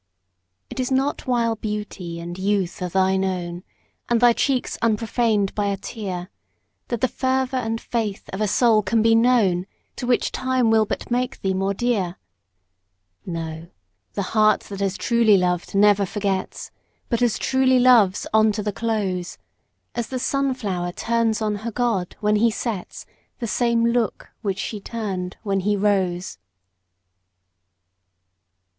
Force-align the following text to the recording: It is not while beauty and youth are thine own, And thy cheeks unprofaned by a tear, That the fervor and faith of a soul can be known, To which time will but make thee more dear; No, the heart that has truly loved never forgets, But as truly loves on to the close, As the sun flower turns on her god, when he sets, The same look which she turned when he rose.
It 0.71 0.79
is 0.79 0.91
not 0.91 1.27
while 1.27 1.55
beauty 1.55 2.19
and 2.19 2.35
youth 2.35 2.81
are 2.81 2.89
thine 2.89 3.23
own, 3.23 3.61
And 4.09 4.19
thy 4.19 4.33
cheeks 4.33 4.75
unprofaned 4.81 5.53
by 5.53 5.67
a 5.67 5.77
tear, 5.77 6.31
That 6.87 7.01
the 7.01 7.07
fervor 7.07 7.57
and 7.57 7.79
faith 7.79 8.27
of 8.33 8.41
a 8.41 8.47
soul 8.47 8.81
can 8.81 9.03
be 9.03 9.13
known, 9.13 9.67
To 9.97 10.07
which 10.07 10.31
time 10.31 10.71
will 10.71 10.87
but 10.87 11.11
make 11.11 11.39
thee 11.43 11.53
more 11.53 11.75
dear; 11.75 12.17
No, 13.27 13.67
the 14.13 14.23
heart 14.33 14.61
that 14.61 14.79
has 14.79 14.97
truly 14.97 15.37
loved 15.37 15.75
never 15.75 16.07
forgets, 16.07 16.71
But 17.07 17.21
as 17.21 17.37
truly 17.37 17.77
loves 17.77 18.25
on 18.33 18.51
to 18.53 18.63
the 18.63 18.73
close, 18.73 19.37
As 19.93 20.07
the 20.07 20.17
sun 20.17 20.55
flower 20.55 20.91
turns 20.91 21.43
on 21.43 21.57
her 21.57 21.71
god, 21.71 22.15
when 22.21 22.37
he 22.37 22.49
sets, 22.49 23.05
The 23.37 23.45
same 23.45 23.85
look 23.85 24.29
which 24.41 24.57
she 24.57 24.79
turned 24.79 25.37
when 25.43 25.59
he 25.59 25.77
rose. 25.77 26.39